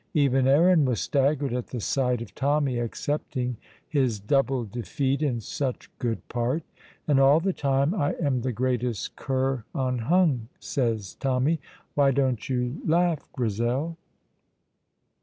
[0.15, 3.57] Even Aaron was staggered at the sight of Tommy accepting
[3.87, 6.63] his double defeat in such good part.
[7.07, 11.59] "And all the time I am the greatest cur unhung," says Tommy.
[11.93, 13.95] "Why don't you laugh, Grizel?"